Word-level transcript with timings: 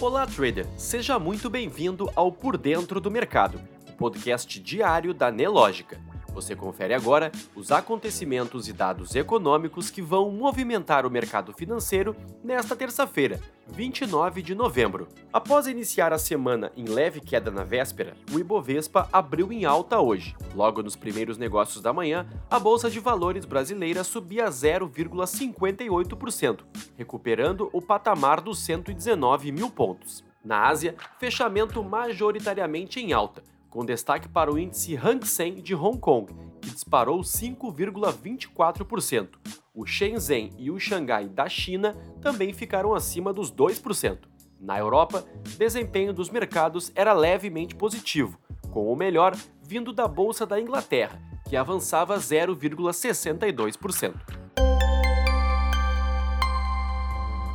Olá, 0.00 0.24
trader! 0.28 0.64
Seja 0.76 1.18
muito 1.18 1.50
bem-vindo 1.50 2.08
ao 2.14 2.30
Por 2.30 2.56
Dentro 2.56 3.00
do 3.00 3.10
Mercado, 3.10 3.60
o 3.88 3.92
podcast 3.94 4.60
diário 4.60 5.12
da 5.12 5.28
Nelógica. 5.28 6.00
Você 6.32 6.54
confere 6.54 6.94
agora 6.94 7.32
os 7.54 7.72
acontecimentos 7.72 8.68
e 8.68 8.72
dados 8.72 9.14
econômicos 9.14 9.90
que 9.90 10.00
vão 10.00 10.30
movimentar 10.30 11.04
o 11.04 11.10
mercado 11.10 11.52
financeiro 11.52 12.14
nesta 12.44 12.76
terça-feira, 12.76 13.40
29 13.68 14.42
de 14.42 14.54
novembro. 14.54 15.08
Após 15.32 15.66
iniciar 15.66 16.12
a 16.12 16.18
semana 16.18 16.70
em 16.76 16.84
leve 16.84 17.20
queda 17.20 17.50
na 17.50 17.64
véspera, 17.64 18.14
o 18.32 18.38
Ibovespa 18.38 19.08
abriu 19.12 19.52
em 19.52 19.64
alta 19.64 19.98
hoje. 20.00 20.36
Logo 20.54 20.82
nos 20.82 20.94
primeiros 20.96 21.38
negócios 21.38 21.82
da 21.82 21.92
manhã, 21.92 22.26
a 22.50 22.58
Bolsa 22.58 22.90
de 22.90 23.00
Valores 23.00 23.44
brasileira 23.44 24.04
subia 24.04 24.46
0,58%, 24.46 26.60
recuperando 26.96 27.68
o 27.72 27.82
patamar 27.82 28.40
dos 28.40 28.60
119 28.60 29.52
mil 29.52 29.70
pontos. 29.70 30.24
Na 30.44 30.68
Ásia, 30.68 30.94
fechamento 31.18 31.82
majoritariamente 31.82 33.00
em 33.00 33.12
alta, 33.12 33.42
com 33.70 33.84
destaque 33.84 34.28
para 34.28 34.52
o 34.52 34.58
índice 34.58 34.96
Hang 34.96 35.24
Seng 35.26 35.62
de 35.62 35.74
Hong 35.74 35.98
Kong, 35.98 36.32
que 36.60 36.70
disparou 36.70 37.20
5,24%. 37.20 39.28
O 39.74 39.86
Shenzhen 39.86 40.52
e 40.58 40.70
o 40.70 40.78
Xangai 40.78 41.26
da 41.28 41.48
China 41.48 41.96
também 42.20 42.52
ficaram 42.52 42.94
acima 42.94 43.32
dos 43.32 43.50
2%. 43.52 44.18
Na 44.60 44.78
Europa, 44.78 45.24
desempenho 45.56 46.12
dos 46.12 46.28
mercados 46.30 46.90
era 46.94 47.12
levemente 47.12 47.74
positivo, 47.76 48.38
com 48.72 48.92
o 48.92 48.96
melhor 48.96 49.36
vindo 49.62 49.92
da 49.92 50.08
Bolsa 50.08 50.44
da 50.44 50.60
Inglaterra, 50.60 51.22
que 51.48 51.56
avançava 51.56 52.18
0,62%. 52.18 54.14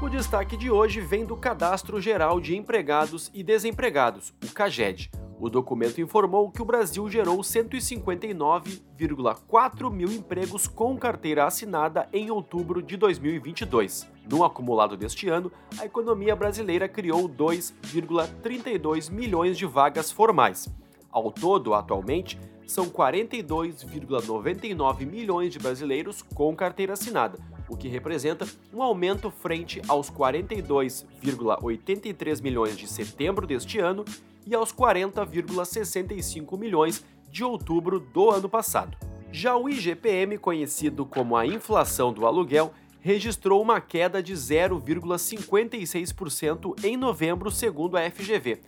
O 0.00 0.08
destaque 0.08 0.56
de 0.56 0.70
hoje 0.70 1.00
vem 1.00 1.26
do 1.26 1.36
Cadastro 1.36 2.00
Geral 2.00 2.40
de 2.40 2.56
Empregados 2.56 3.30
e 3.34 3.42
Desempregados, 3.42 4.32
o 4.44 4.52
CAGED, 4.52 5.10
o 5.38 5.50
documento 5.50 6.00
informou 6.00 6.50
que 6.50 6.62
o 6.62 6.64
Brasil 6.64 7.06
gerou 7.10 7.36
159,4 7.38 9.92
mil 9.92 10.10
empregos 10.10 10.66
com 10.66 10.96
carteira 10.96 11.44
assinada 11.44 12.08
em 12.12 12.30
outubro 12.30 12.80
de 12.82 12.96
2022. 12.96 14.10
No 14.28 14.44
acumulado 14.44 14.96
deste 14.96 15.28
ano, 15.28 15.52
a 15.78 15.84
economia 15.84 16.34
brasileira 16.34 16.88
criou 16.88 17.28
2,32 17.28 19.10
milhões 19.10 19.58
de 19.58 19.66
vagas 19.66 20.10
formais. 20.10 20.74
Ao 21.10 21.30
todo, 21.30 21.74
atualmente, 21.74 22.40
são 22.66 22.86
42,99 22.86 25.06
milhões 25.06 25.52
de 25.52 25.58
brasileiros 25.58 26.22
com 26.34 26.56
carteira 26.56 26.94
assinada, 26.94 27.38
o 27.68 27.76
que 27.76 27.88
representa 27.88 28.46
um 28.74 28.82
aumento 28.82 29.30
frente 29.30 29.80
aos 29.86 30.10
42,83 30.10 32.42
milhões 32.42 32.76
de 32.76 32.88
setembro 32.88 33.46
deste 33.46 33.78
ano 33.78 34.04
e 34.46 34.54
aos 34.54 34.72
40,65 34.72 36.58
milhões 36.58 37.04
de 37.30 37.44
outubro 37.44 38.00
do 38.00 38.30
ano 38.30 38.48
passado. 38.48 38.96
Já 39.32 39.56
o 39.56 39.68
IGPM, 39.68 40.38
conhecido 40.38 41.04
como 41.04 41.36
a 41.36 41.44
inflação 41.46 42.12
do 42.12 42.24
aluguel, 42.24 42.72
registrou 43.00 43.60
uma 43.60 43.80
queda 43.80 44.22
de 44.22 44.32
0,56% 44.32 46.84
em 46.84 46.96
novembro, 46.96 47.50
segundo 47.50 47.96
a 47.96 48.08
FGV. 48.10 48.60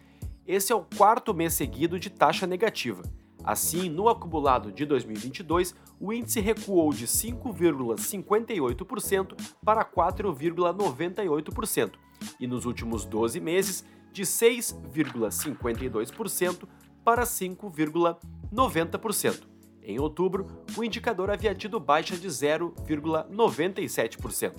Esse 0.47 0.73
é 0.73 0.77
o 0.77 0.85
quarto 0.97 1.33
mês 1.33 1.55
seguido 1.55 1.97
de 1.99 2.11
taxa 2.11 2.47
negativa. 2.47 3.03
Assim, 3.45 3.89
no 3.89 4.09
acumulado 4.09 4.71
de 4.71 4.85
2022, 4.85 5.75
o 5.99 6.13
índice 6.13 6.39
recuou 6.41 6.93
de 6.93 7.07
5,58% 7.07 9.35
para 9.65 9.83
4,98%, 9.85 11.93
e 12.39 12.47
nos 12.47 12.67
últimos 12.67 13.05
12 13.05 13.41
meses 13.41 13.85
de 14.19 14.25
6,52% 14.25 16.69
para 17.05 17.23
5,90%. 17.23 19.43
Em 19.81 20.01
outubro, 20.01 20.49
o 20.77 20.83
indicador 20.83 21.31
havia 21.31 21.55
tido 21.55 21.79
baixa 21.79 22.17
de 22.17 22.27
0,97%. 22.27 24.55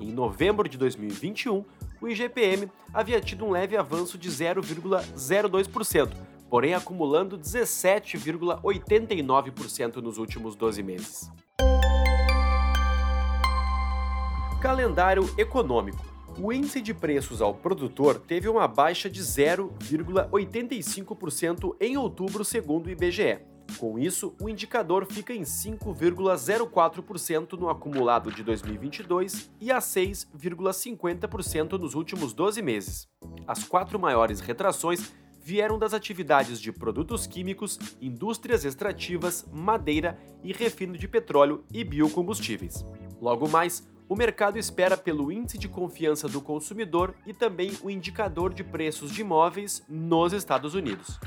Em 0.00 0.10
novembro 0.10 0.68
de 0.68 0.76
2021, 0.76 1.64
o 2.00 2.08
IGPM 2.08 2.68
havia 2.92 3.20
tido 3.20 3.44
um 3.44 3.52
leve 3.52 3.76
avanço 3.76 4.18
de 4.18 4.28
0,02%, 4.28 6.10
porém 6.50 6.74
acumulando 6.74 7.38
17,89% 7.38 9.96
nos 9.98 10.18
últimos 10.18 10.56
12 10.56 10.82
meses. 10.82 11.30
Calendário 14.60 15.32
econômico 15.38 16.17
o 16.40 16.52
índice 16.52 16.80
de 16.80 16.94
preços 16.94 17.42
ao 17.42 17.52
produtor 17.52 18.20
teve 18.20 18.48
uma 18.48 18.68
baixa 18.68 19.10
de 19.10 19.20
0,85% 19.20 21.74
em 21.80 21.96
outubro, 21.96 22.44
segundo 22.44 22.86
o 22.86 22.90
IBGE. 22.90 23.40
Com 23.76 23.98
isso, 23.98 24.32
o 24.40 24.48
indicador 24.48 25.04
fica 25.04 25.34
em 25.34 25.42
5,04% 25.42 27.58
no 27.58 27.68
acumulado 27.68 28.32
de 28.32 28.42
2022 28.42 29.50
e 29.60 29.70
a 29.70 29.78
6,50% 29.78 31.72
nos 31.72 31.94
últimos 31.94 32.32
12 32.32 32.62
meses. 32.62 33.06
As 33.46 33.64
quatro 33.64 33.98
maiores 33.98 34.40
retrações 34.40 35.12
vieram 35.40 35.78
das 35.78 35.92
atividades 35.92 36.58
de 36.60 36.72
produtos 36.72 37.26
químicos, 37.26 37.78
indústrias 38.00 38.64
extrativas, 38.64 39.46
madeira 39.52 40.18
e 40.42 40.50
refino 40.52 40.96
de 40.96 41.06
petróleo 41.08 41.62
e 41.72 41.84
biocombustíveis. 41.84 42.84
Logo 43.20 43.48
mais, 43.48 43.86
o 44.08 44.16
mercado 44.16 44.58
espera 44.58 44.96
pelo 44.96 45.30
índice 45.30 45.58
de 45.58 45.68
confiança 45.68 46.26
do 46.26 46.40
consumidor 46.40 47.14
e 47.26 47.34
também 47.34 47.72
o 47.82 47.90
indicador 47.90 48.54
de 48.54 48.64
preços 48.64 49.12
de 49.12 49.20
imóveis 49.20 49.84
nos 49.88 50.32
Estados 50.32 50.74
Unidos. 50.74 51.18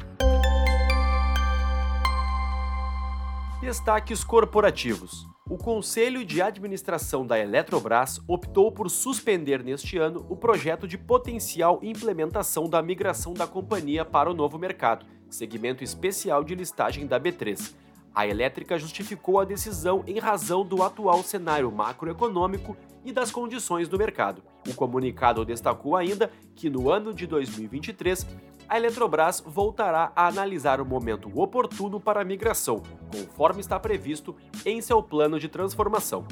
Destaques 3.62 4.24
corporativos. 4.24 5.28
O 5.48 5.58
Conselho 5.58 6.26
de 6.26 6.42
Administração 6.42 7.28
da 7.28 7.38
Eletrobras 7.38 8.20
optou 8.28 8.72
por 8.72 8.90
suspender 8.90 9.64
neste 9.64 9.98
ano 9.98 10.26
o 10.30 10.36
projeto 10.36 10.88
de 10.88 10.98
potencial 10.98 11.80
implementação 11.84 12.68
da 12.68 12.82
migração 12.82 13.34
da 13.34 13.46
companhia 13.46 14.04
para 14.04 14.32
o 14.32 14.34
novo 14.34 14.58
mercado, 14.58 15.06
segmento 15.30 15.84
especial 15.84 16.44
de 16.44 16.56
listagem 16.56 17.06
da 17.06 17.20
B3 17.20 17.76
a 18.14 18.28
elétrica 18.28 18.78
justificou 18.78 19.40
a 19.40 19.46
decisão 19.46 20.04
em 20.06 20.20
razão 20.20 20.66
do 20.66 20.84
atual 20.84 21.24
cenário 21.24 21.72
macroeconômico 21.72 22.76
e 23.04 23.12
das 23.12 23.32
condições 23.32 23.88
do 23.88 23.98
mercado. 23.98 24.44
O 24.68 24.74
comunicado 24.74 25.44
destacou 25.46 25.96
ainda 25.96 26.32
que 26.56 26.70
no 26.70 26.90
ano 26.90 27.14
de 27.14 27.26
2023 27.26 28.28
a 28.68 28.78
Eletrobras 28.78 29.44
voltará 29.46 30.12
a 30.16 30.28
analisar 30.28 30.80
o 30.80 30.86
momento 30.86 31.30
oportuno 31.38 32.00
para 32.00 32.22
a 32.22 32.26
migração, 32.26 32.82
conforme 33.12 33.60
está 33.60 33.80
previsto 33.80 34.36
em 34.66 34.82
seu 34.82 35.02
plano 35.02 35.40
de 35.40 35.50
transformação. 35.50 36.26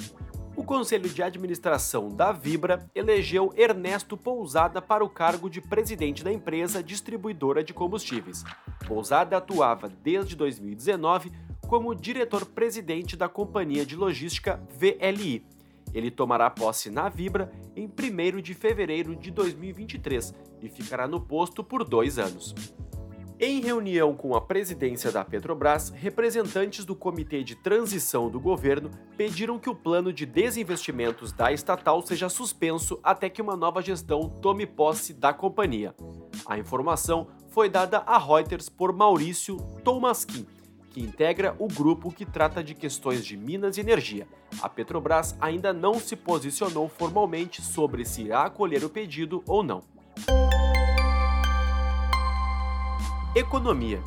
O 0.55 0.63
Conselho 0.63 1.09
de 1.09 1.23
Administração 1.23 2.09
da 2.09 2.33
Vibra 2.33 2.85
elegeu 2.93 3.53
Ernesto 3.55 4.17
Pousada 4.17 4.81
para 4.81 5.05
o 5.05 5.09
cargo 5.09 5.49
de 5.49 5.61
presidente 5.61 6.21
da 6.23 6.33
empresa 6.33 6.83
distribuidora 6.83 7.63
de 7.63 7.73
combustíveis. 7.73 8.43
Pousada 8.85 9.37
atuava 9.37 9.87
desde 9.87 10.35
2019 10.35 11.31
como 11.69 11.93
diretor-presidente 11.93 13.15
da 13.15 13.29
companhia 13.29 13.85
de 13.85 13.95
logística 13.95 14.59
VLI. 14.75 15.45
Ele 15.93 16.09
tomará 16.09 16.49
posse 16.49 16.89
na 16.89 17.07
Vibra 17.09 17.51
em 17.75 17.85
1 17.85 18.41
de 18.41 18.55
fevereiro 18.55 19.15
de 19.15 19.29
2023 19.29 20.33
e 20.63 20.67
ficará 20.67 21.07
no 21.07 21.21
posto 21.21 21.63
por 21.63 21.83
dois 21.83 22.17
anos. 22.17 22.55
Em 23.39 23.61
reunião 23.61 24.15
com 24.15 24.35
a 24.35 24.41
presidência 24.41 25.11
da 25.11 25.23
Petrobras, 25.23 25.89
representantes 25.89 26.83
do 26.83 26.95
Comitê 26.95 27.43
de 27.43 27.55
Transição 27.55 28.31
do 28.31 28.39
governo 28.39 28.89
pediram 29.15 29.59
que 29.59 29.69
o 29.69 29.75
plano 29.75 30.11
de 30.11 30.25
desinvestimentos 30.25 31.31
da 31.31 31.53
estatal 31.53 32.01
seja 32.01 32.29
suspenso 32.29 32.99
até 33.03 33.29
que 33.29 33.43
uma 33.43 33.55
nova 33.55 33.81
gestão 33.81 34.27
tome 34.27 34.65
posse 34.65 35.13
da 35.13 35.31
companhia. 35.33 35.95
A 36.47 36.57
informação 36.57 37.27
foi 37.49 37.69
dada 37.69 37.99
a 37.99 38.17
Reuters 38.17 38.69
por 38.69 38.91
Maurício 38.91 39.57
Tomaskin, 39.83 40.45
que 40.89 41.01
integra 41.01 41.55
o 41.59 41.67
grupo 41.67 42.11
que 42.11 42.25
trata 42.25 42.63
de 42.63 42.73
questões 42.73 43.23
de 43.25 43.37
minas 43.37 43.77
e 43.77 43.81
energia. 43.81 44.27
A 44.61 44.67
Petrobras 44.67 45.35
ainda 45.39 45.71
não 45.71 45.99
se 45.99 46.15
posicionou 46.15 46.89
formalmente 46.89 47.61
sobre 47.61 48.03
se 48.05 48.23
irá 48.23 48.43
acolher 48.43 48.83
o 48.83 48.89
pedido 48.89 49.43
ou 49.47 49.61
não. 49.63 49.83
Economia. 53.35 54.01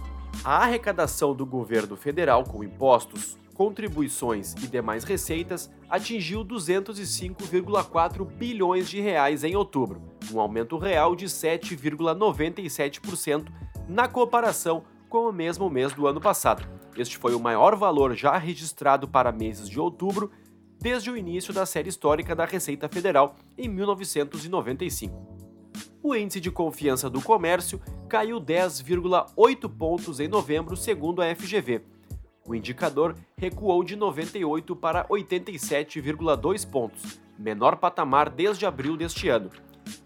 A 0.45 0.65
arrecadação 0.65 1.33
do 1.35 1.47
governo 1.47 1.97
federal 1.97 2.43
com 2.43 2.65
impostos, 2.65 3.39
contribuições 3.55 4.55
e 4.55 4.67
demais 4.67 5.05
receitas 5.05 5.71
atingiu 5.89 6.45
205,4 6.45 8.27
bilhões 8.27 8.91
de 8.91 9.01
reais 9.01 9.45
em 9.45 9.55
outubro, 9.55 10.03
um 10.33 10.41
aumento 10.41 10.77
real 10.77 11.15
de 11.15 11.27
7,97% 11.27 13.47
na 13.89 14.09
comparação 14.09 14.83
com 15.13 15.29
o 15.29 15.33
mesmo 15.33 15.69
mês 15.69 15.93
do 15.93 16.07
ano 16.07 16.23
passado. 16.23 16.67
Este 16.97 17.19
foi 17.19 17.35
o 17.35 17.39
maior 17.39 17.77
valor 17.77 18.17
já 18.17 18.39
registrado 18.39 19.07
para 19.07 19.31
meses 19.31 19.69
de 19.69 19.79
outubro 19.79 20.31
desde 20.81 21.11
o 21.11 21.17
início 21.19 21.53
da 21.53 21.67
série 21.67 21.91
histórica 21.91 22.35
da 22.35 22.47
Receita 22.47 22.89
Federal 22.89 23.37
em 23.59 23.69
1995. 23.69 25.15
O 26.03 26.17
índice 26.17 26.41
de 26.41 26.51
confiança 26.51 27.11
do 27.11 27.21
comércio 27.21 27.79
caiu 28.09 28.41
10,8 28.41 29.69
pontos 29.69 30.19
em 30.19 30.29
novembro, 30.29 30.79
segundo 30.79 31.21
a 31.21 31.35
FGV. 31.35 31.83
O 32.47 32.55
indicador 32.55 33.15
recuou 33.37 33.85
de 33.85 33.95
98 33.95 34.75
para 34.75 35.05
87,2 35.09 36.67
pontos, 36.71 37.21
menor 37.39 37.77
patamar 37.77 38.31
desde 38.31 38.65
abril 38.65 38.97
deste 38.97 39.29
ano. 39.29 39.51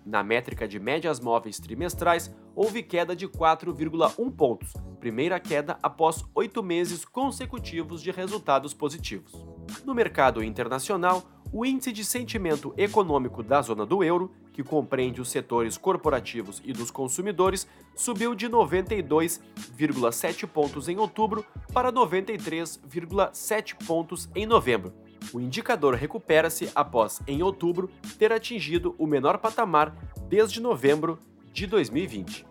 Na 0.07 0.23
métrica 0.23 0.69
de 0.69 0.79
médias 0.79 1.19
móveis 1.19 1.59
trimestrais, 1.59 2.33
houve 2.55 2.81
queda 2.81 3.17
de 3.17 3.27
4,1 3.27 4.31
pontos, 4.31 4.73
primeira 5.01 5.41
queda 5.41 5.77
após 5.83 6.25
oito 6.33 6.63
meses 6.63 7.05
consecutivos 7.05 8.01
de 8.01 8.13
resultados 8.13 8.73
positivos. 8.73 9.33
No 9.85 9.93
mercado 9.93 10.45
internacional, 10.45 11.25
o 11.53 11.67
índice 11.67 11.91
de 11.91 12.05
sentimento 12.05 12.73
econômico 12.77 13.43
da 13.43 13.61
zona 13.61 13.85
do 13.85 14.05
euro, 14.05 14.31
que 14.53 14.63
compreende 14.63 15.21
os 15.21 15.29
setores 15.29 15.77
corporativos 15.77 16.63
e 16.65 16.73
dos 16.73 16.93
consumidores, 16.93 17.67
subiu 17.97 18.33
de 18.33 18.49
92,7 18.49 20.47
pontos 20.47 20.89
em 20.89 20.99
outubro 20.99 21.45
para 21.73 21.93
93,7 21.93 23.75
pontos 23.85 24.31
em 24.37 24.47
novembro. 24.47 24.93
O 25.33 25.41
indicador 25.41 25.95
recupera-se 25.95 26.71
após, 26.75 27.23
em 27.27 27.43
outubro, 27.43 27.91
ter 28.19 28.31
atingido 28.33 28.95
o 28.99 29.07
menor 29.07 29.39
patamar 29.39 29.97
desde 30.29 30.61
novembro 30.61 31.19
de 31.53 31.67
2020. 31.67 32.45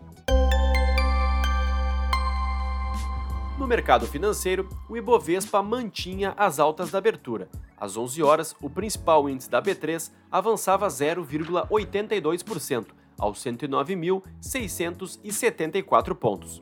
No 3.57 3.65
mercado 3.65 4.05
financeiro, 4.05 4.67
o 4.89 4.97
Ibovespa 4.97 5.63
mantinha 5.63 6.33
as 6.35 6.59
altas 6.59 6.91
da 6.91 6.97
abertura. 6.97 7.47
Às 7.77 7.95
11 7.95 8.21
horas, 8.21 8.53
o 8.61 8.69
principal 8.69 9.29
índice 9.29 9.49
da 9.49 9.61
B3 9.61 10.11
avançava 10.29 10.87
0,82%, 10.87 12.87
aos 13.17 13.41
109.674 13.43 16.13
pontos. 16.15 16.61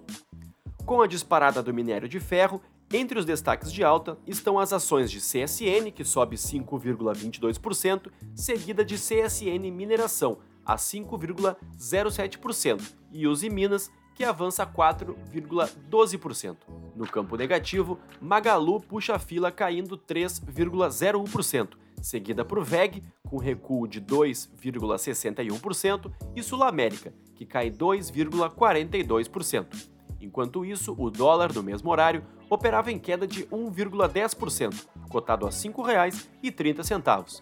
Com 0.86 1.01
a 1.01 1.07
disparada 1.07 1.63
do 1.63 1.74
minério 1.74 2.07
de 2.07 2.19
ferro, 2.19 2.62
entre 2.94 3.18
os 3.18 3.25
destaques 3.25 3.72
de 3.72 3.84
alta 3.84 4.18
estão 4.28 4.60
as 4.60 4.72
ações 4.72 5.10
de 5.10 5.19
CSN, 5.19 5.92
que 5.94 6.04
sobe 6.04 6.36
5,22%, 6.36 8.12
seguida 8.36 8.86
de 8.86 8.95
CSN 8.95 9.72
Mineração, 9.72 10.38
a 10.66 10.75
5,07%, 10.75 12.81
e 13.12 13.28
Uzi 13.28 13.50
Minas, 13.50 13.92
que 14.16 14.24
avança 14.24 14.66
4,12%. 14.66 16.56
No 16.95 17.06
campo 17.07 17.36
negativo, 17.36 18.00
Magalu 18.22 18.80
puxa 18.80 19.16
a 19.16 19.19
fila 19.19 19.51
caindo 19.51 19.98
3,01%, 19.98 21.69
seguida 22.01 22.46
por 22.46 22.63
VEG, 22.63 23.04
com 23.28 23.38
recuo 23.38 23.86
de 23.88 24.00
2,61%, 24.01 26.12
e 26.36 26.44
Sul 26.44 26.63
América, 26.63 27.13
que 27.36 27.46
cai 27.46 27.69
2,42%. 27.72 29.92
Enquanto 30.22 30.63
isso, 30.63 30.96
o 30.98 31.10
dólar, 31.10 31.54
no 31.54 31.62
mesmo 31.62 31.92
horário, 31.92 32.24
operava 32.54 32.92
em 32.92 33.00
queda 33.00 33.28
de 33.28 33.46
1,10%, 33.46 34.88
cotado 35.10 35.46
a 35.46 35.50
R$ 35.50 35.56
5,30. 35.56 37.42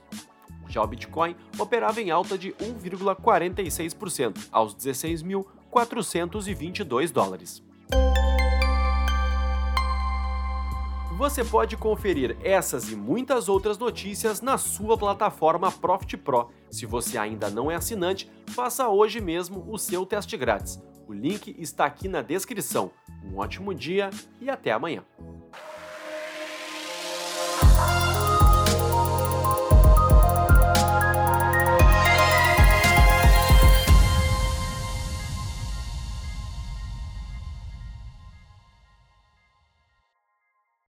Já 0.68 0.81
o 0.81 0.88
Bitcoin 0.88 1.36
operava 1.60 2.02
em 2.02 2.10
alta 2.12 2.38
de 2.38 2.52
1,46%, 2.54 4.48
aos 4.52 4.75
16.422 4.75 7.12
dólares. 7.12 7.63
Você 11.18 11.44
pode 11.46 11.78
conferir 11.78 12.36
essas 12.42 12.92
e 12.92 12.96
muitas 12.96 13.48
outras 13.48 13.78
notícias 13.78 14.42
na 14.42 14.57
sua 14.57 14.98
plataforma 14.98 15.72
Profit 15.72 16.18
Pro. 16.18 16.50
Se 16.72 16.88
você 16.88 17.16
ainda 17.16 17.48
não 17.48 17.69
é 17.69 17.75
assinante, 17.75 18.28
faça 18.48 18.90
hoje 18.90 19.22
mesmo 19.22 19.64
o 19.68 19.78
seu 19.78 20.04
teste 20.04 20.36
grátis. 20.36 20.81
O 21.07 21.14
link 21.14 21.56
está 21.60 21.86
aqui 21.86 22.07
na 22.07 22.24
descrição. 22.24 22.90
Um 23.23 23.38
ótimo 23.38 23.73
dia 23.73 24.09
e 24.39 24.50
até 24.50 24.71
amanhã. 24.71 25.03